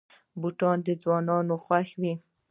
[0.39, 2.13] بوټونه د ځوانانو خوښ وي.